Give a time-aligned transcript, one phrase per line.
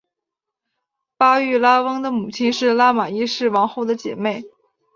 [1.15, 4.41] 巴育拉翁的母亲是拉玛一世王后的姐妹。